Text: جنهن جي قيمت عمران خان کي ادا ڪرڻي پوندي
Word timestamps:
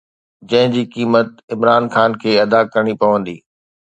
جنهن 0.49 0.71
جي 0.75 0.81
قيمت 0.95 1.29
عمران 1.55 1.83
خان 1.97 2.11
کي 2.21 2.31
ادا 2.45 2.59
ڪرڻي 2.73 2.95
پوندي 3.01 3.37